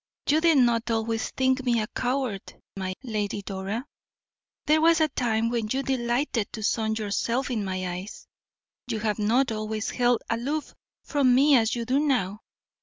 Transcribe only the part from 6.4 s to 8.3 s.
to sun yourself in my eyes;